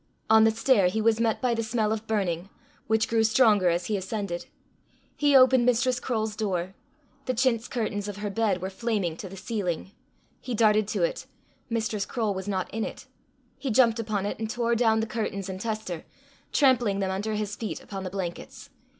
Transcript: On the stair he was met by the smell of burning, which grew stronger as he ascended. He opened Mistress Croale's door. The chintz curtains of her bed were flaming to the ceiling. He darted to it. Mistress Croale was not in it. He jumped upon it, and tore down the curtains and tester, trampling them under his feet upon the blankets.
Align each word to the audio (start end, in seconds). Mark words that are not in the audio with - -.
On 0.31 0.45
the 0.45 0.49
stair 0.49 0.87
he 0.87 0.99
was 0.99 1.19
met 1.19 1.39
by 1.43 1.53
the 1.53 1.61
smell 1.61 1.91
of 1.91 2.07
burning, 2.07 2.49
which 2.87 3.07
grew 3.07 3.23
stronger 3.23 3.69
as 3.69 3.85
he 3.85 3.95
ascended. 3.95 4.47
He 5.15 5.35
opened 5.35 5.63
Mistress 5.63 5.99
Croale's 5.99 6.35
door. 6.35 6.73
The 7.27 7.35
chintz 7.35 7.67
curtains 7.67 8.07
of 8.07 8.17
her 8.17 8.31
bed 8.31 8.63
were 8.63 8.71
flaming 8.71 9.15
to 9.17 9.29
the 9.29 9.37
ceiling. 9.37 9.91
He 10.39 10.55
darted 10.55 10.87
to 10.87 11.03
it. 11.03 11.27
Mistress 11.69 12.07
Croale 12.07 12.33
was 12.33 12.47
not 12.47 12.67
in 12.73 12.83
it. 12.83 13.05
He 13.59 13.69
jumped 13.69 13.99
upon 13.99 14.25
it, 14.25 14.39
and 14.39 14.49
tore 14.49 14.73
down 14.73 15.01
the 15.01 15.05
curtains 15.05 15.49
and 15.49 15.61
tester, 15.61 16.03
trampling 16.51 16.97
them 16.97 17.11
under 17.11 17.35
his 17.35 17.55
feet 17.55 17.79
upon 17.79 18.03
the 18.03 18.09
blankets. 18.09 18.71